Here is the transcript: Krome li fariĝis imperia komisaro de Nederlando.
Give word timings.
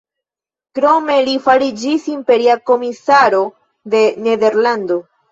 Krome 0.77 1.17
li 1.25 1.35
fariĝis 1.47 2.07
imperia 2.13 2.55
komisaro 2.69 3.41
de 3.95 4.01
Nederlando. 4.29 4.99